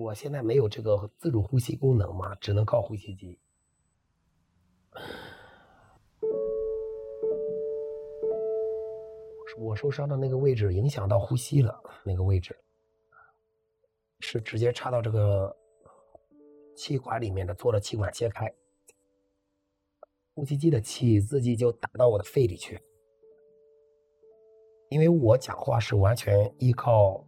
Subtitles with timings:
[0.00, 3.38] 我现在没有这个自主呼吸功能嘛，只能靠呼吸机。
[9.58, 12.58] 我受伤的那个位置影响到呼吸了，那个位置
[14.20, 15.54] 是直接插到这个
[16.74, 18.50] 气管里面的，做了气管切开，
[20.32, 22.80] 呼吸机的气自己就打到我的肺里去。
[24.88, 27.22] 因为我讲话是完全依靠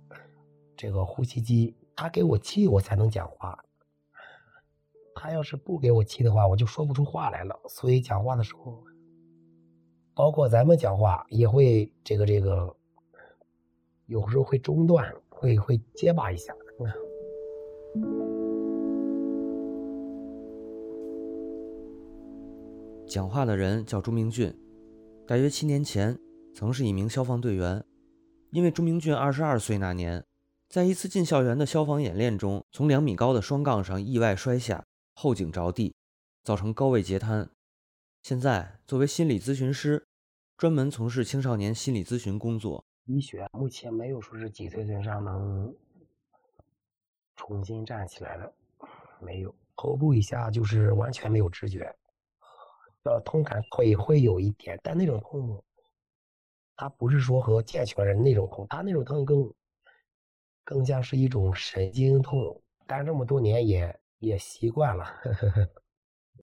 [0.74, 3.64] 这个呼吸机，他给我气我才能讲话。
[5.14, 7.60] 他要是不给我气的话，我就说不出话来了。
[7.68, 8.82] 所以讲话的时候，
[10.14, 12.74] 包括咱们讲话也会这个这个，
[14.06, 16.54] 有时候会中断，会会结巴一下。
[23.06, 24.58] 讲话的人叫朱明俊，
[25.26, 26.18] 大约七年前。
[26.54, 27.82] 曾是一名消防队员，
[28.50, 30.22] 因为朱明俊二十二岁那年，
[30.72, 35.94] 在一次进校园的消防演练中，从两米高的双杠上意外摔下，后颈着地，
[36.42, 37.50] 造成高位截瘫。
[38.22, 40.06] 现在作为心理咨询师，
[40.56, 42.82] 专门从事青少年心理咨询工作。
[43.04, 45.76] 医学目前没有说是脊髓损伤能
[47.36, 48.50] 重新站起来的，
[49.20, 49.54] 没有。
[49.76, 51.94] 头部以下就是完全没有知觉，
[53.02, 55.62] 呃，痛感会会有一点，但那种痛。
[56.74, 59.52] 他不是说和健全人那种痛，他那种痛更
[60.64, 65.04] 更像是一种神经痛，但这么多年也也习惯了。
[65.04, 65.68] 呵呵呵